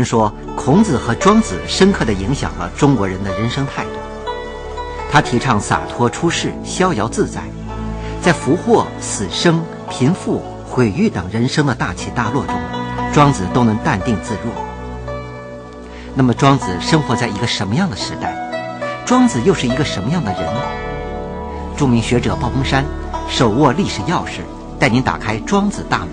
[0.00, 3.90] 人说，孔子和庄子深刻地影响了中国人的人生态度。
[5.12, 7.42] 他提倡洒脱出世、逍遥自在，
[8.22, 12.54] 在福祸、死生、贫富、毁誉等人生的大起大落中，
[13.12, 14.50] 庄子都能淡定自若。
[16.14, 18.34] 那么，庄子生活在一个什么样的时代？
[19.04, 20.50] 庄子又是一个什么样的人？
[21.76, 22.86] 著名学者鲍鹏山
[23.28, 24.40] 手握历史钥匙，
[24.78, 26.08] 带您打开庄子大门，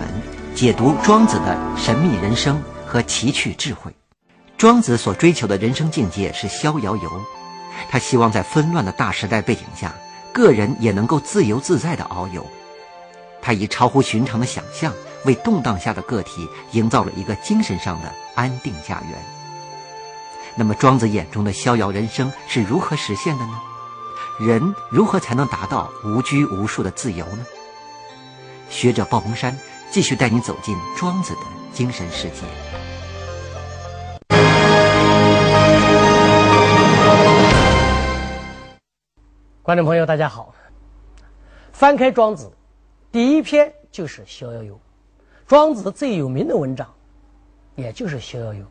[0.54, 2.62] 解读庄子的神秘人生。
[2.98, 3.94] 和奇趣智慧，
[4.58, 7.22] 庄子所追求的人生境界是逍遥游。
[7.92, 9.94] 他希望在纷乱的大时代背景下，
[10.34, 12.44] 个人也能够自由自在地遨游。
[13.40, 14.92] 他以超乎寻常的想象，
[15.26, 19.24] 为动荡下的个体营造了一个精神上的安定家园。
[20.56, 23.62] 那么，庄子眼中的逍遥人生是如何实现的呢？
[24.40, 27.46] 人如何才能达到无拘无束的自由呢？
[28.72, 29.56] 学者鲍鹏山
[29.92, 32.87] 继续带你走进庄子的精神世界。
[39.68, 40.56] 观众朋友，大家好。
[41.74, 42.46] 翻开《庄子》，
[43.12, 44.74] 第一篇就是《逍遥游》。
[45.46, 46.88] 庄子最有名的文章，
[47.76, 48.64] 也就是《逍遥游》。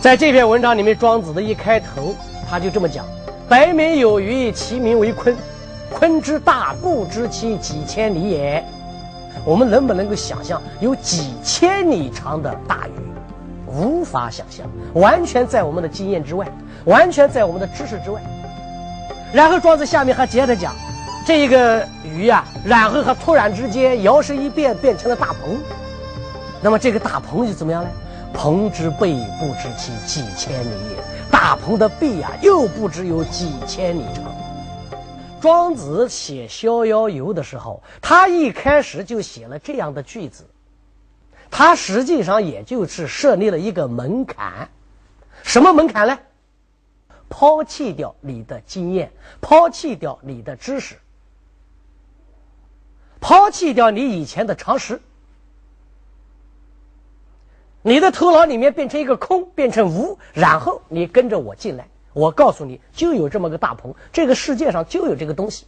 [0.00, 2.14] 在这篇文章里面，庄子的一开头，
[2.48, 3.04] 他就这么讲
[3.50, 5.36] ：“白眉有鱼，其名为鲲。
[5.92, 8.64] 鲲之大，不知其几千里也。”
[9.44, 12.92] 我们能不能够想象有几千里长的大鱼？
[13.66, 16.46] 无法想象，完全在我们的经验之外，
[16.84, 18.20] 完全在我们的知识之外。
[19.32, 20.74] 然后庄子下面还接着讲，
[21.26, 25.58] 这个鱼呀，然后它突然之间摇身一变变成了大鹏。
[26.60, 27.90] 那么这个大鹏又怎么样呢？
[28.34, 31.02] 鹏之背不知其几千里也。
[31.30, 34.24] 大鹏的背呀，又不知有几千里长。
[35.42, 40.46] 庄子写《逍遥游》的时候，他一开始就写了这样的句子。
[41.50, 44.70] 他实际上也就是设立了一个门槛，
[45.42, 46.16] 什么门槛呢？
[47.28, 49.10] 抛弃掉你的经验，
[49.40, 50.94] 抛弃掉你的知识，
[53.20, 55.02] 抛弃掉你以前的常识，
[57.82, 61.88] 你的头脑里面变成一个空，变成无，然后你跟着我进来。
[62.12, 65.66] 我告诉你，就有这么个大鹏，这个世界上就有这个东西。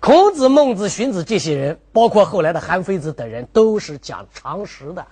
[0.00, 5.06] 孔子、孟子、荀子这些人，包括后来的韩非子等人，都是讲常识的，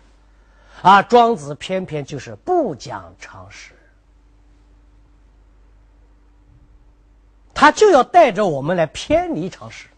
[0.81, 3.72] 啊，庄子偏偏就是不讲常识，
[7.53, 9.88] 他就要带着我们来偏离常识。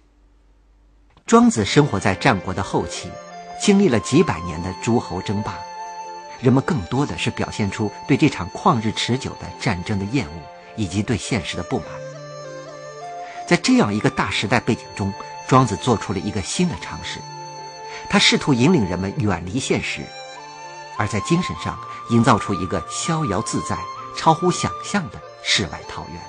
[1.27, 3.11] 庄子生活在战国的后期，
[3.61, 5.68] 经历了几百年的诸侯争霸。
[6.41, 10.33] 人们更多的是表现出对这场旷日持久的战争的厌恶，
[10.77, 11.89] 以及对现实的不满。
[13.47, 15.13] 在这样一个大时代背景中，
[15.49, 17.19] 庄子做出了一个新的尝试，
[18.09, 20.03] 他试图引领人们远离现实，
[20.97, 21.79] 而在精神上
[22.11, 23.77] 营造出一个逍遥自在、
[24.17, 26.21] 超乎想象的世外桃源。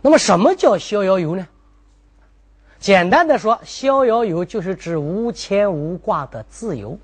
[0.00, 1.46] 那么，什么叫逍遥游呢？
[2.80, 6.98] 简单的说，逍遥游就是指无牵无挂的自由。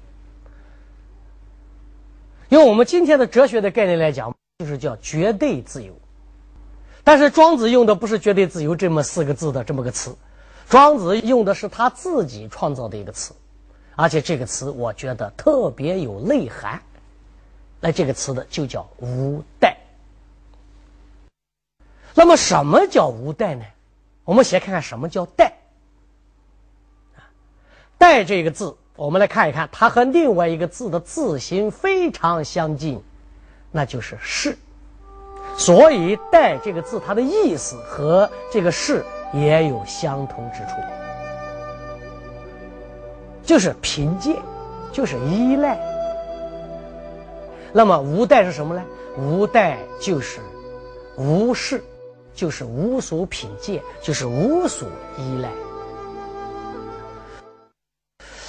[2.48, 5.94] 用我们今天的哲学的概念来讲，就是叫绝对自由。
[7.04, 10.16] 但是庄子用的不是“绝对自由”这么四个字的这么个词，
[10.68, 13.34] 庄子用的是他自己创造的一个词，
[13.96, 16.82] 而且这个词我觉得特别有内涵。
[17.80, 19.76] 那这个词的就叫“无待”。
[22.14, 23.64] 那么什么叫无待呢？
[24.24, 25.52] 我们先看看什么叫“待”。
[27.98, 28.76] 待这个字。
[28.98, 33.00] 我们来看一看，它和另外一个字的字形非常相近，
[33.70, 34.58] 那就是“是”。
[35.56, 40.80] 所以“待”这个字，它的意思和这个“是”也有相同之处，
[43.44, 44.34] 就是凭借，
[44.90, 45.78] 就是依赖。
[47.72, 48.82] 那么“无代”是什么呢
[49.16, 50.40] ？“无代”就是
[51.16, 51.80] 无事，
[52.34, 55.48] 就是无所凭借，就是无所依赖。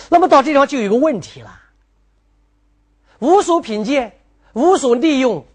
[0.09, 1.59] 那么到这地方就有一个问题了：
[3.19, 4.13] 无所凭借、
[4.53, 5.45] 无所利用、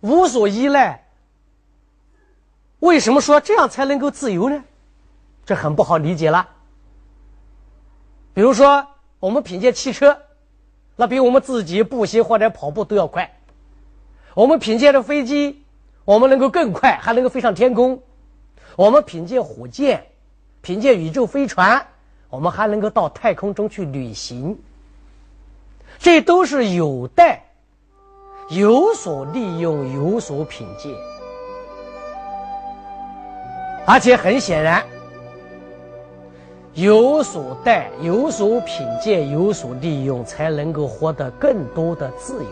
[0.00, 1.06] 无所依赖。
[2.80, 4.62] 为什么说这样才能够自由呢？
[5.44, 6.48] 这很不好理解了。
[8.34, 8.86] 比如说，
[9.18, 10.20] 我们凭借汽车，
[10.94, 13.24] 那比我们自己步行或者跑步都要快；
[14.34, 15.64] 我们凭借着飞机，
[16.04, 17.98] 我们能够更快，还能够飞上天空；
[18.76, 20.06] 我们凭借火箭，
[20.60, 21.86] 凭借宇宙飞船。
[22.30, 24.58] 我们还能够到太空中去旅行，
[25.98, 27.42] 这都是有待
[28.50, 30.92] 有所利用、有所品鉴。
[33.86, 34.84] 而且很显然，
[36.74, 42.50] 有所待、有所品鉴、有所利用，才能够获得更多的自由，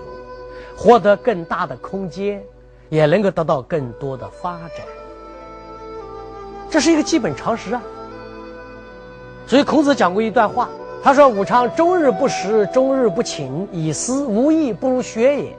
[0.75, 2.43] 获得更大的空间，
[2.89, 4.87] 也能够得到更多的发展。
[6.71, 7.83] 这是一个基本常识啊。
[9.47, 10.69] 所以孔子讲过一段话，
[11.03, 15.57] 他说：“武昌终日不食，终日不寝，以思无益，不如学也。”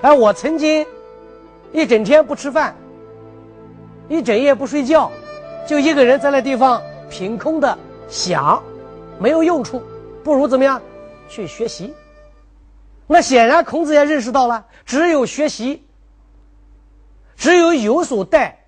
[0.00, 0.86] 而我曾经
[1.72, 2.74] 一整天不吃饭。
[4.08, 5.10] 一整夜不睡觉，
[5.66, 7.78] 就一个人在那地方凭空的
[8.08, 8.62] 想，
[9.18, 9.82] 没有用处，
[10.24, 10.82] 不如怎么样
[11.28, 11.94] 去学习？
[13.06, 15.86] 那显然孔子也认识到了，只有学习，
[17.36, 18.61] 只有有所待，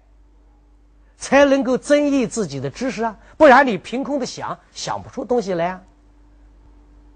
[1.17, 3.17] 才能够增益自己的知识啊！
[3.37, 5.81] 不然你凭空的想，想不出东西来啊。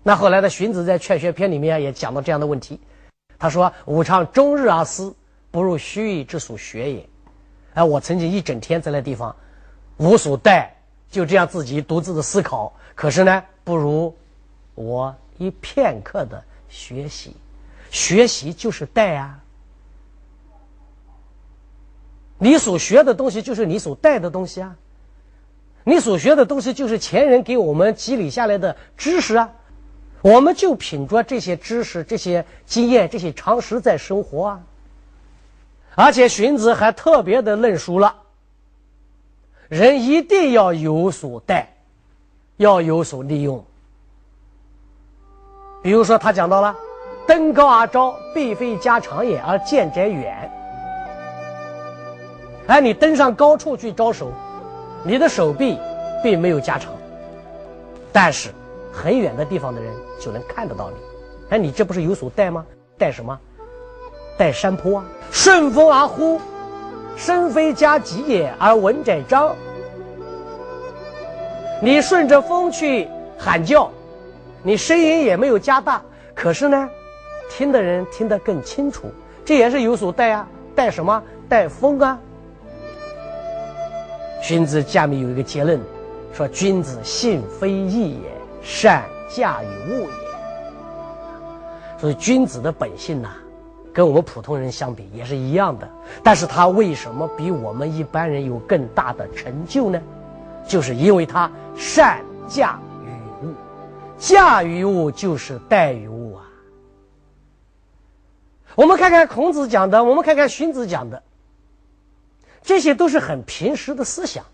[0.02, 2.80] 那后来的荀子在《劝学篇》里面也讲到这样的问题，
[3.38, 5.14] 他说：“吾尝终日而思，
[5.50, 7.08] 不如须臾之所学也。”
[7.74, 9.34] 哎，我曾经一整天在那地方
[9.98, 10.74] 无所待，
[11.10, 12.72] 就这样自己独自的思考。
[12.94, 14.16] 可是呢，不如
[14.74, 17.36] 我一片刻的学习，
[17.90, 19.38] 学习就是待啊。
[22.38, 24.76] 你所学的东西就是你所带的东西啊，
[25.84, 29.50] 你所学的东西就是前人给我们积累下来的知识啊，
[30.22, 34.60] 我们就凭着这些知识、这些经验、这些常识在生活啊。
[35.96, 38.14] 而且荀子还特别的论述了，
[39.68, 41.74] 人一定要有所待，
[42.56, 43.64] 要有所利用。
[45.82, 46.76] 比如说，他讲到了
[47.26, 50.48] “登高而招，必非家长也，而见者远”。
[52.68, 54.30] 哎，你登上高处去招手，
[55.02, 55.78] 你的手臂
[56.22, 56.92] 并没有加长，
[58.12, 58.50] 但是
[58.92, 60.96] 很远的地方的人就能看得到你。
[61.48, 62.66] 哎，你这不是有所带吗？
[62.98, 63.38] 带什么？
[64.36, 65.04] 带山坡啊！
[65.32, 66.38] 顺风而呼，
[67.16, 69.56] 声非加急也，而闻者张。
[71.80, 73.90] 你顺着风去喊叫，
[74.62, 76.02] 你声音也没有加大，
[76.34, 76.90] 可是呢，
[77.48, 79.10] 听的人听得更清楚。
[79.42, 81.22] 这也是有所带啊，带什么？
[81.48, 82.20] 带风啊。
[84.48, 85.78] 荀子下面有一个结论，
[86.32, 88.30] 说：君子性非义也，
[88.62, 90.08] 善驾驭物也。
[91.98, 93.28] 所以君子的本性呐。
[93.92, 95.86] 跟我们普通人相比也是一样的，
[96.22, 100.00] 但是他为什么比我们一般人有更大的成就呢？
[100.66, 102.18] 就是因为他善
[102.48, 103.52] 驾驭物，
[104.16, 106.44] 驾驭物就是待于物啊。
[108.74, 111.22] 我们看看孔子讲的，我们看看荀子讲的，
[112.62, 114.44] 这些都是很平实的思想，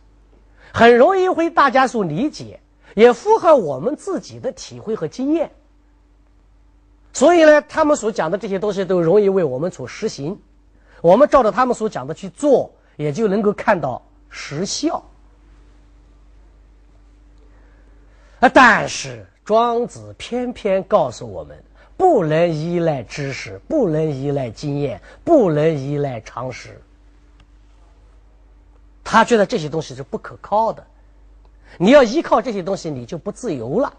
[0.73, 2.61] 很容易为大家所理解，
[2.95, 5.51] 也符合我们自己的体会和经验。
[7.13, 10.39] 所以呢，他们所讲的这些东西都容易为我们所实行，
[11.01, 15.05] 我们照着他们所讲的去做，也就能够看到实效。
[18.41, 21.57] 啊，但是庄子偏偏告诉我们，
[21.97, 26.81] 不能依赖知识，不能依赖经验，不能依赖常识。
[29.05, 30.85] 他觉得这些东西是不可靠的，
[31.79, 33.93] 你要依靠这些东西，你就不自由了。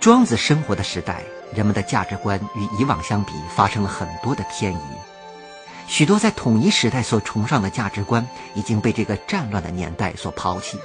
[0.00, 1.22] 庄子生活的时代。
[1.54, 4.78] 人们的价值观与以往相比发生了很多的偏移，
[5.86, 10.76] 许多在统一时代所崇尚的价值观已经被这个战乱的年代所抛弃。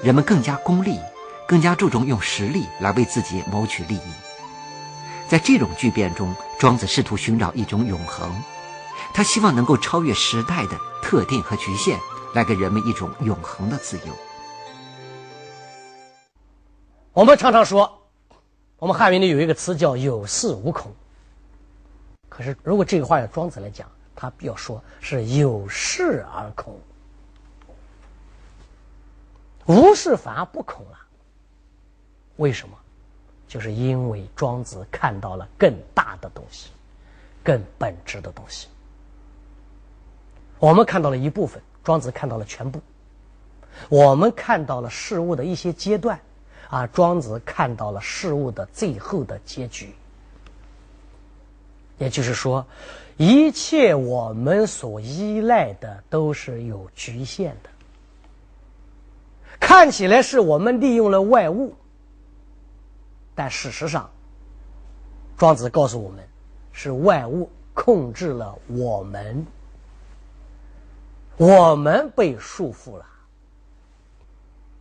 [0.00, 1.00] 人们更加功利，
[1.44, 4.12] 更加注重用实力来为自己谋取利益。
[5.26, 8.32] 在这种巨变中，庄子试图寻找一种永恒，
[9.12, 11.98] 他希望能够超越时代的特定和局限，
[12.34, 14.14] 来给人们一种永恒的自由。
[17.12, 17.98] 我们常常说。
[18.78, 20.90] 我们汉语里有一个词叫“有恃无恐”，
[22.30, 23.86] 可是如果这个话要庄子来讲，
[24.16, 26.80] 他要说是“有恃而恐”，
[29.68, 30.98] 无事反而不恐了。
[32.36, 32.74] 为什么？
[33.46, 36.70] 就是因为庄子看到了更大的东西，
[37.44, 38.68] 更本质的东西。
[40.60, 42.80] 我们看到了一部分，庄子看到了全部。
[43.88, 46.20] 我们看到了事物的一些阶段。
[46.68, 49.92] 啊，庄子看到了事物的最后的结局，
[51.98, 52.64] 也就是说，
[53.16, 57.70] 一切我们所依赖的都是有局限的。
[59.58, 61.74] 看起来是我们利用了外物，
[63.34, 64.08] 但事实上，
[65.36, 66.24] 庄子告诉我们，
[66.70, 69.44] 是外物控制了我们，
[71.40, 73.06] 我们被束缚了。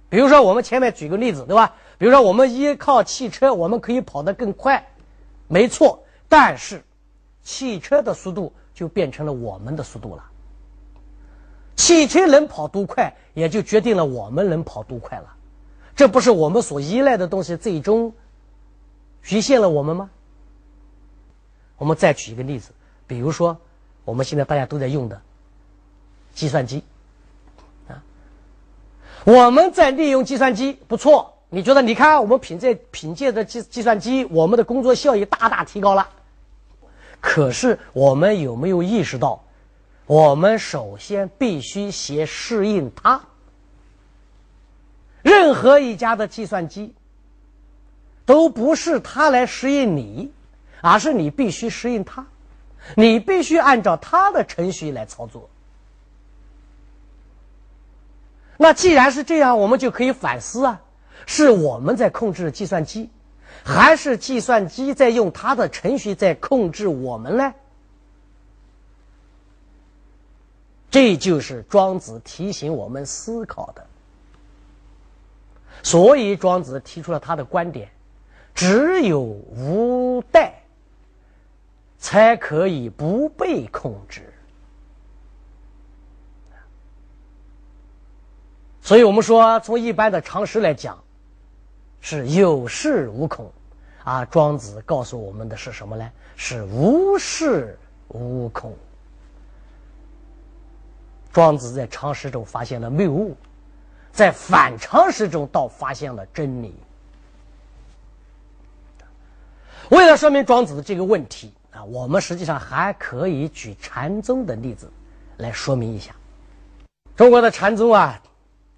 [0.09, 1.75] 比如说，我们前面举个例子，对吧？
[1.97, 4.91] 比如说，我们依靠汽车，我们可以跑得更快，
[5.47, 6.03] 没错。
[6.27, 6.83] 但是，
[7.43, 10.25] 汽车的速度就变成了我们的速度了。
[11.77, 15.37] 汽车能跑多快，也就决定了我们能跑多快了。
[15.95, 18.13] 这不是我们所依赖的东西最终
[19.23, 20.09] 局限了我们吗？
[21.77, 22.71] 我们再举一个例子，
[23.07, 23.57] 比如说
[24.03, 25.21] 我们现在大家都在用的
[26.39, 26.85] 计算机
[27.89, 28.01] 啊，
[29.25, 31.33] 我们在利用计算机不错。
[31.49, 31.81] 你觉得？
[31.81, 36.07] 你看，我们凭借凭借着计计算机，我们的工作效率大大提高了。
[37.19, 39.43] 可是，我们有没有意识到，
[40.05, 43.21] 我们首先必须先适应它？
[45.21, 46.93] 任何一家的计算机，
[48.25, 50.31] 都不是它来适应你，
[50.81, 52.27] 而是你必须适应它，
[52.95, 55.49] 你必须按照它的程序来操作。
[58.61, 60.81] 那既然是这样，我们就可以反思啊。
[61.25, 63.09] 是我们在控制计算机，
[63.63, 67.53] 还是计算机在用它的程序在控制我们呢？
[70.91, 73.85] 这就是庄子提醒我们思考的。
[75.81, 77.89] 所以庄子提出了他的观点：
[78.53, 80.63] 只有无代，
[81.97, 84.33] 才可以不被控制。
[88.89, 90.97] 所以我们说，从一般的常识来讲。
[92.01, 93.51] 是有恃无恐，
[94.03, 94.25] 啊！
[94.25, 96.11] 庄子告诉我们的是什么呢？
[96.35, 97.67] 是无恃
[98.07, 98.75] 无恐。
[101.31, 103.37] 庄子在常识中发现了谬误，
[104.11, 106.73] 在反常识中倒发现了真理。
[109.89, 114.91] 为了说明庄子的这个问题啊，我们实际上还可以举禅宗的例子
[115.37, 116.11] 来说明一下。
[117.15, 118.19] 中国的禅宗啊，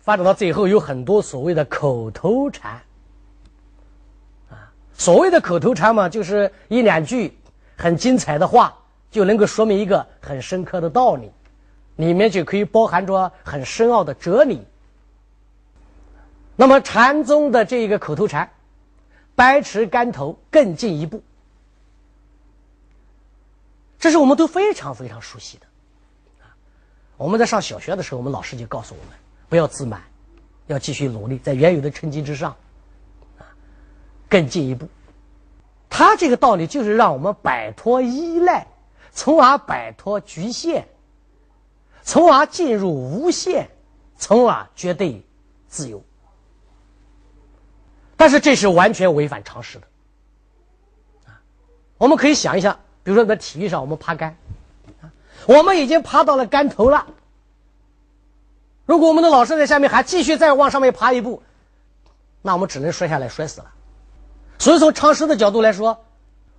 [0.01, 2.81] 发展到最后有很多所谓的口头禅。
[4.49, 7.35] 啊所谓的口头禅嘛，就是一两句
[7.75, 8.77] 很精彩的话，
[9.09, 11.31] 就能够说明一个很深刻的道理，
[11.95, 14.63] 里面就可以包含着很深奥的哲理。
[16.55, 18.51] 那么禅宗的这一个口头禅
[19.33, 21.23] “百尺竿头”更进一步，
[23.97, 25.65] 这是我们都非常非常熟悉的。
[27.17, 29.17] 我们在上小学的时候，我们老师就告诉我们，
[29.51, 30.01] 不要自满，
[30.67, 32.55] 要继续努力，在原有的成绩之上。
[34.29, 34.87] 更进一步，
[35.89, 38.65] 他这个道理就是让我们摆脱依赖，
[39.11, 40.87] 从而摆脱局限，
[42.01, 43.69] 从而进入无限，
[44.17, 45.21] 从而绝对
[45.67, 46.01] 自由。
[48.15, 49.87] 但是这是完全违反常识的。
[51.25, 51.35] 啊，
[51.97, 54.33] 我们可以想一想，比如说在体育上，我们爬杆，
[55.01, 55.11] 啊，
[55.45, 57.05] 我们已经爬到了杆头了。
[58.91, 61.41] 如果我们的老师在下面还继续再往上面爬一步，
[62.41, 63.71] 那我们只能摔下来，摔死了。
[64.59, 66.03] 所以从常识的角度来说，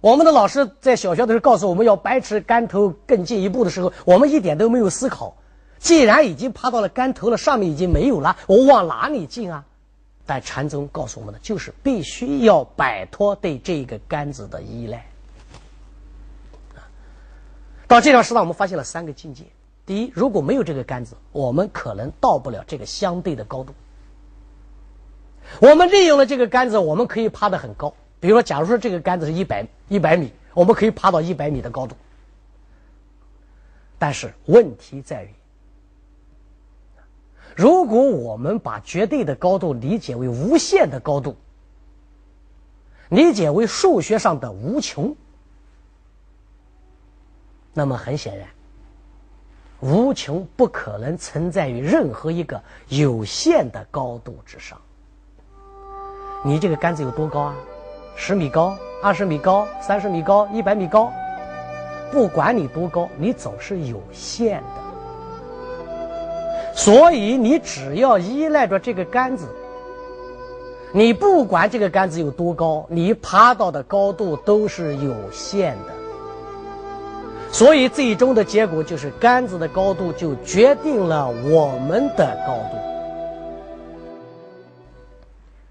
[0.01, 5.37] 我们的老师在小学的时候告诉我们要百尺竿头更进一步的时候，我们一点都没有思考。
[5.79, 9.67] 既然已经爬到了竿头了，上面已经没有了，我往哪里进啊？
[10.25, 15.05] 但禅宗告诉我们的就是必须要摆脱对这个杆子的依赖。
[17.87, 19.45] 到这条时上，我们发现了三个境界：
[19.85, 23.75] 第一，如果没有这个杆子，我们可能到不了这个相对的高度。
[25.61, 27.93] 我们利用了这个杆子，我们可以爬得很高。
[28.21, 31.97] 比如说，假如说这个杆子是一百一百米，我们可以爬到一百米的高度。
[33.99, 35.31] 但是问题在于，
[37.57, 41.37] 如果我们把绝对的高度理解为无限的高度，
[43.09, 45.15] 理解为数学上的无穷，
[47.75, 48.49] 那么很显然，
[49.83, 54.81] 无穷不可能存在于任何一个有限的高度之上。
[56.45, 57.57] 你这个杆子有多高啊？
[58.15, 61.13] 十米高、二十米高、三十米高、一百米高，
[62.13, 64.69] 不管你多高，你总是有限的。
[66.75, 69.49] 所以你只要依赖着这个杆子，
[70.93, 76.02] 你不管这个杆子有多高，你爬到的高度都是有限的。
[77.53, 82.79] 所以最终的结果就是杆子的高度就决定了我们的高度。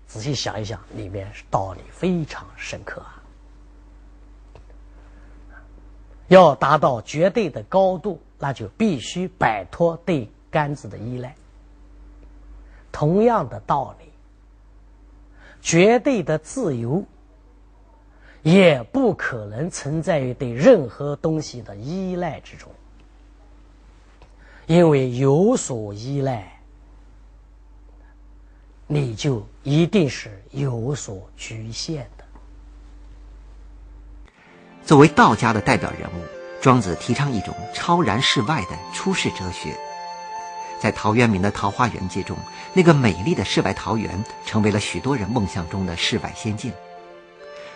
[0.08, 3.24] 仔细想一想，里面道理非常深刻啊！
[6.28, 11.36] 要达到绝对的高度，那就必须摆脱对杆子的依赖。
[12.92, 14.06] 同样的道理，
[15.62, 17.04] 绝对的自由
[18.44, 22.72] 也不可能存在于对任何东西的依赖之中，
[24.66, 26.58] 因为有所依赖。
[28.88, 32.26] 你就一定是有所局限的。
[34.86, 36.26] 作为道家的代表人物，
[36.62, 39.74] 庄子提倡一种超然世外的出世哲学。
[40.82, 42.36] 在陶渊明的《桃花源记》中，
[42.74, 46.74] 那个美丽的世外桃源成为了许多人梦想中的世外仙境，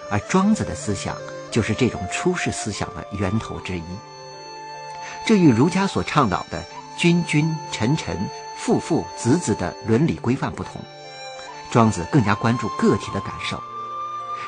[0.10, 1.16] 而庄子的思想
[1.52, 3.84] 就是这种出世思想的源头之一。
[5.26, 6.64] 这与儒家所倡导的
[6.98, 8.18] 君君臣臣
[8.58, 10.82] 父父子子的伦理规范不同，
[11.72, 13.62] 庄子更加关注个体的感受，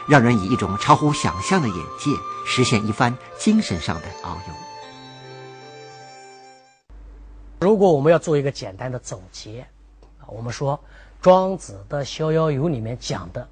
[0.07, 2.11] 让人以一种超乎想象的眼界，
[2.45, 4.53] 实现一番精神上的遨游。
[7.59, 9.65] 如果我们要做一个简单的总结，
[10.19, 10.79] 啊，我们说
[11.21, 13.49] 庄子的《逍遥游》里面讲的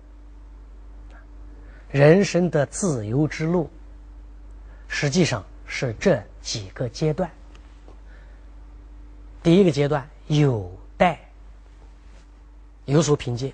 [1.96, 3.70] 人生的自由之路，
[4.90, 7.32] 实际上是这几个阶段。
[9.42, 11.18] 第一个阶段有待
[12.84, 13.54] 有所凭借，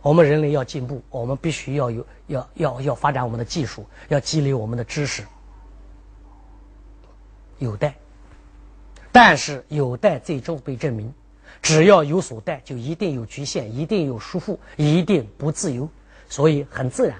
[0.00, 5.24] 我们人类要进步，我们必须要有要要要发展我们的技术，要积累我们的知识，
[7.58, 7.92] 有待。
[9.10, 11.12] 但是有待最终被证明，
[11.60, 15.88] 只要有所待，就一定有局限，一定有束缚，一定不自由。
[16.28, 17.18] 所以很自然，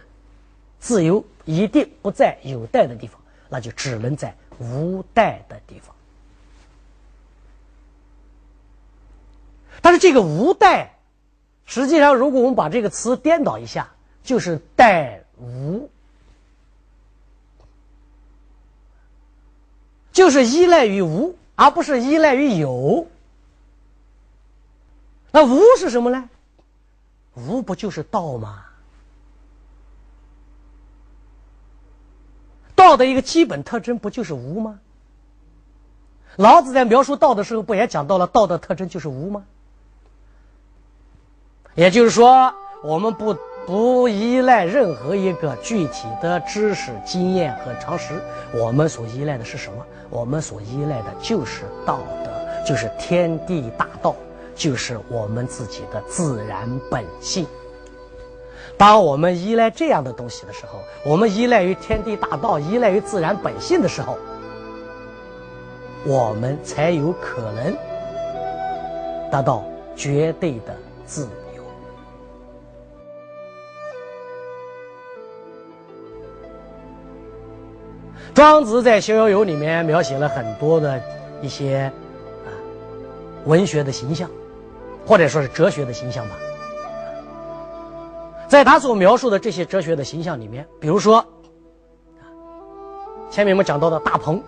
[0.81, 5.95] 自由一定不在有待的地方，那就只能在无待的地方。
[9.81, 10.99] 但是这个无待，
[11.65, 13.93] 实际上如果我们把这个词颠倒一下，
[14.25, 15.89] 就是待无，
[20.13, 21.37] 就是依赖于无。
[21.57, 23.07] 而不是依赖于有，
[25.31, 26.31] 那无是什么呢？
[27.35, 28.65] 无不就是道吗？
[32.81, 34.81] 道的一个基本特征不就是无吗？
[36.37, 39.45] 老子在描述道的时候，不也讲到了道的特征就是无吗？
[41.75, 43.37] 也就是说，我们不。
[43.67, 48.21] 不依赖任何一个具体的知识、经验和常识，
[48.53, 49.87] 我们所依赖的是什么？
[50.09, 52.33] 我们所依赖的就是道德，
[52.67, 54.17] 就是天地大道，
[54.57, 57.47] 就是我们自己的自然本性。
[58.81, 64.17] 当我们依赖这样的东西的时候，我们依赖于天地大道，依赖于自然本性的时候，
[66.07, 67.77] 我们才有可能
[69.31, 69.63] 达到
[69.95, 71.63] 绝对的自由。
[78.33, 80.99] 庄子在《逍遥游》里面描写了很多的
[81.43, 81.93] 一些
[82.47, 82.49] 啊
[83.45, 84.31] 文学的形象，
[85.07, 86.37] 或者说是哲学的形象吧。
[88.51, 91.25] 在他所描述的这些哲学的形象里面，比如说
[93.31, 94.43] 前面我们讲到的大鹏，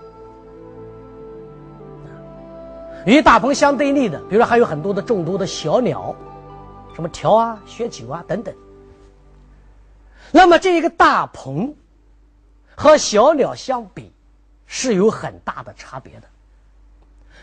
[3.07, 6.13] 与大鹏相对立的，比如说还有很多的众多的小鸟，
[6.97, 8.53] 什么条啊、雪九啊等等。
[10.33, 11.73] 那么这一个大鹏。
[12.75, 14.11] 和小鸟相比，
[14.67, 16.23] 是有很大的差别的。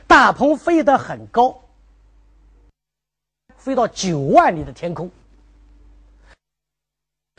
[0.08, 1.56] 大鹏飞得很高，
[3.56, 5.10] 飞到九万里的天空，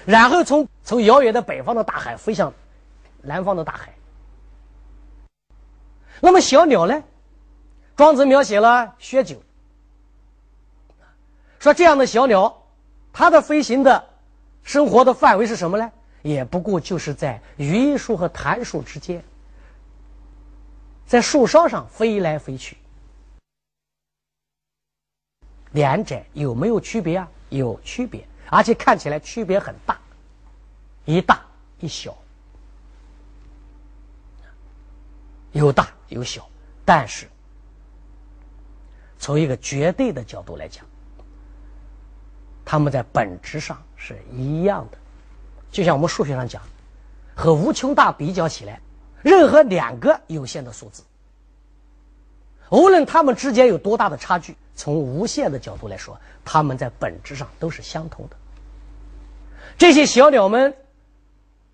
[0.06, 2.52] 然后从从遥远的北方的大海飞向
[3.22, 3.94] 南方的大海。
[6.20, 7.02] 那么小鸟呢？
[7.96, 9.36] 庄子描写了薛九，
[11.58, 12.62] 说这样的小鸟，
[13.12, 14.08] 它的飞行的
[14.62, 15.92] 生活的范围是什么呢？
[16.22, 19.22] 也不过就是在榆树和檀树之间，
[21.06, 22.76] 在树梢上飞来飞去，
[25.72, 27.28] 两者有没有区别啊？
[27.50, 29.96] 有区别，而且看起来区别很大，
[31.04, 31.40] 一大
[31.78, 32.16] 一小，
[35.52, 36.46] 有大有小，
[36.84, 37.28] 但是
[39.18, 40.84] 从一个绝对的角度来讲，
[42.64, 44.98] 它们在本质上是一样的。
[45.70, 46.60] 就像我们数学上讲，
[47.36, 48.80] 和无穷大比较起来，
[49.22, 51.04] 任何两个有限的数字，
[52.70, 58.36] 无论它们之间有多大的差距，从无限的角度来说，它们在本质上都是相同的。
[59.76, 60.74] 这些小鸟们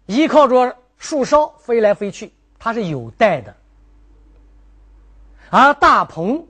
[0.06, 3.52] 依靠着树梢飞来飞去，它是有带的；
[5.50, 6.46] 而大鹏，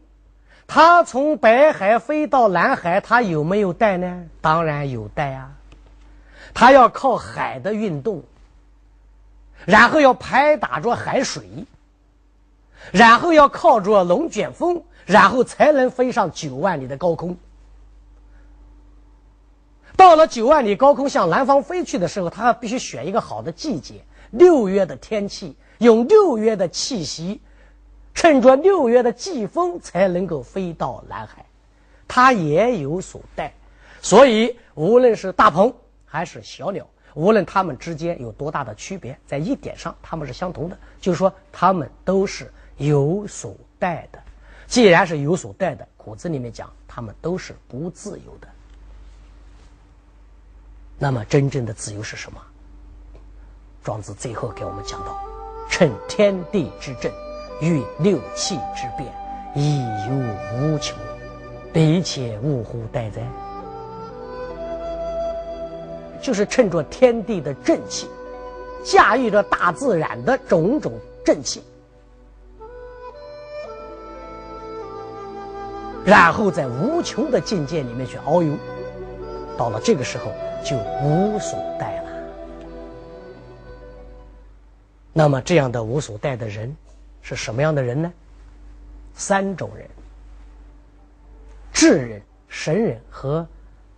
[0.67, 4.25] 它从北海飞到南海，它有没有带呢？
[4.41, 5.53] 当然有带啊。
[6.55, 8.23] 它要靠海的运动，
[9.67, 11.43] 然后要拍打着海水，
[12.93, 17.37] 然后要靠着龙卷风，然后才能飞上九万里的高空。
[19.97, 27.41] 到了九万里高空向南方飞去的时候，它必须选一个好的季节，六月的天气，用六月的气息，
[28.15, 31.47] 趁着六月的季风，才能够飞到南海。
[32.07, 33.55] 它也有所带，
[34.01, 35.73] 所以无论是大鹏。
[36.09, 44.23] 还是小鸟，无论它们之间有多大的区别，在一点上它们是相同的，就是说它们都是有所带的。
[44.67, 48.49] 既然是有所带的，骨子里面讲，他们都是不自由的。
[50.99, 52.41] 那么，真正的自由是什么？
[53.85, 55.21] 庄子最后给我们讲到：
[55.71, 57.13] 趁天地之正，
[57.61, 59.15] 遇六气之变，
[59.55, 60.15] 亦有
[60.57, 60.99] 无穷，
[61.73, 63.23] 彼且呜呼待哉？
[66.21, 68.09] 就是趁着天地的正气，
[68.83, 70.93] 驾驭着大自然的种种
[71.25, 71.63] 正气，
[76.07, 78.57] 然后在无穷的境界里面去遨游，
[79.59, 80.33] 到了这个时候
[80.65, 82.11] 就无所待了。
[85.13, 86.75] 那么这样的无所待的人
[87.23, 88.13] 是什么样的人呢？
[89.15, 89.89] 三种人：
[91.73, 93.45] 智人、神人和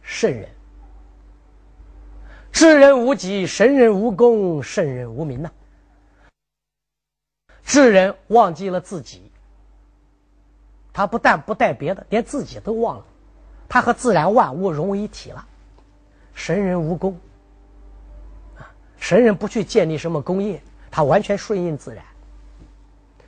[0.01, 0.49] 圣人。
[2.51, 5.51] 智人无己，神人无功，圣人无名呐。
[7.65, 9.28] 智人忘记了自己，
[10.99, 13.05] 他不但不带别的，连自己都忘了，
[13.69, 15.47] 他和自然万物融为一体了。
[16.35, 17.17] 神人无功，
[18.57, 18.67] 啊，
[18.99, 20.61] 神人不去建立什么功业。
[20.91, 22.05] 他完全顺应自然。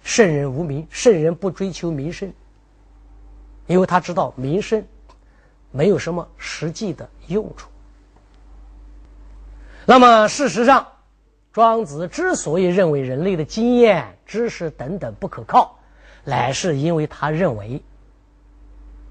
[0.03, 2.33] 圣人无名，圣人不追求名声，
[3.69, 4.85] 因为他知道名声
[5.71, 7.69] 没有什么实际的用处。
[9.87, 10.89] 那么，事实上，
[11.53, 15.79] 庄子之所以认为人类的经验、知识等等不可靠，
[16.31, 17.83] 乃是因为他认为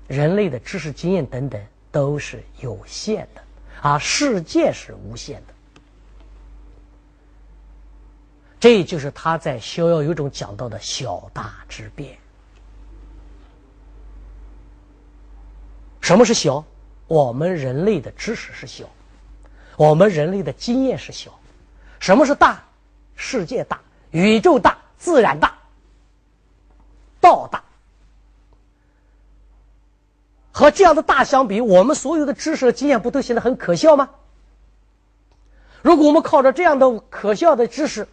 [0.07, 3.43] 人类的知识、经验等等都是有限的，
[3.81, 5.53] 而世界是无限的。
[8.57, 12.17] 这就是他在《逍遥游》中讲到的小大之变。
[15.99, 16.63] 什么是小？
[17.07, 18.85] 我们人类的知识是小，
[19.75, 21.37] 我们人类的经验是小。
[21.99, 22.63] 什么是大？
[23.15, 25.58] 世界大，宇宙大，自然大，
[27.19, 27.63] 道大。
[30.51, 34.09] 和这样的大相比，我们所有的知识和经验不都显得很可笑吗？
[35.81, 38.07] 如果我们靠着这样的可笑的知识，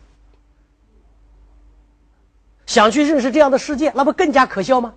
[2.67, 4.95] 想去认识这样的世界，那不更加可笑吗？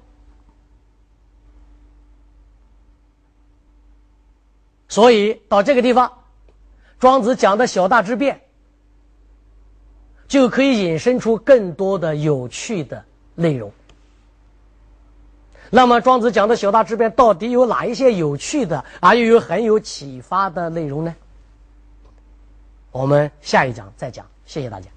[4.87, 6.23] 所以到这个地方，
[6.99, 8.41] 庄子讲的小大之变，
[10.27, 13.71] 就可以引申出更多的有趣的内容。
[15.71, 21.13] 那么，庄子讲的小大之变到底有哪一些有趣的，而又有很有启发的内容呢？
[22.91, 24.25] 我们下一讲再讲。
[24.45, 24.87] 谢谢大家。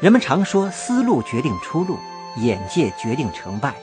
[0.00, 1.98] 人们常说，思路决定出路，
[2.36, 3.74] 眼界决定成败。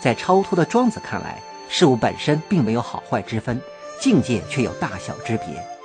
[0.00, 3.60] 在超脱的庄子看来，事物本身并没有好坏之分，
[4.00, 5.75] 境界却有大小之别。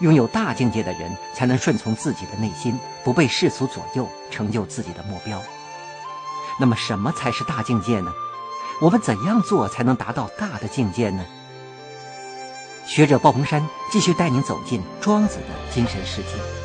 [0.00, 5.40] 拥有大境界的人，才能顺从自己的内心，不被世俗左右，成就自己的目标。
[6.58, 8.12] 那么，什么才是大境界呢？
[8.80, 11.24] 我们怎样做才能达到大的境界呢？
[12.84, 16.61] 学者鲍鹏山继续带您走进庄子的精神世界。